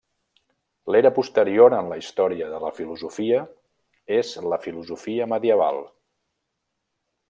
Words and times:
L'era 0.95 1.11
posterior 1.17 1.75
en 1.81 1.91
la 1.91 1.99
història 2.03 2.49
de 2.55 2.63
la 2.65 2.73
filosofia 2.79 3.45
és 4.19 4.35
la 4.55 4.63
filosofia 4.67 5.33
medieval. 5.37 5.83